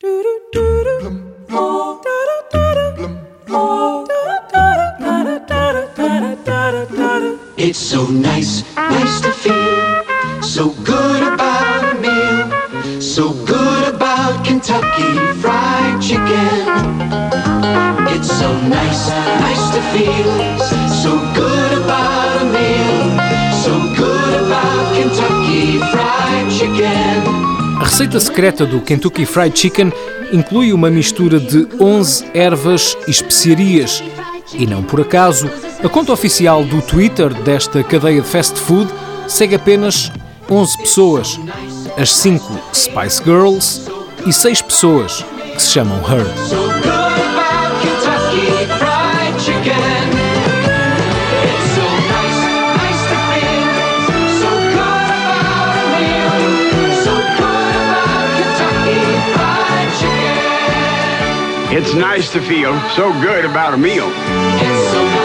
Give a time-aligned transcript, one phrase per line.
[0.00, 0.14] It's
[7.78, 10.04] so nice, nice to feel
[10.40, 12.48] so good about a meal,
[13.00, 16.68] so good about Kentucky Fried Chicken.
[18.14, 20.58] It's so nice, nice to feel
[21.02, 21.67] so good
[27.98, 29.92] receita secreta do Kentucky Fried Chicken
[30.32, 34.04] inclui uma mistura de 11 ervas e especiarias.
[34.54, 35.50] E não por acaso,
[35.82, 38.88] a conta oficial do Twitter desta cadeia de fast food
[39.26, 40.12] segue apenas
[40.48, 41.40] 11 pessoas.
[41.96, 43.90] As 5 Spice Girls
[44.24, 47.07] e 6 pessoas que se chamam Her.
[61.70, 65.17] It's nice to feel so good about a meal.